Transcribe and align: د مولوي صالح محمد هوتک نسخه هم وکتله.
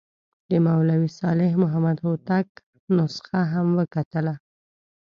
د 0.49 0.51
مولوي 0.65 1.09
صالح 1.19 1.51
محمد 1.63 1.97
هوتک 2.05 2.47
نسخه 2.97 3.39
هم 3.53 3.67
وکتله. 3.79 4.35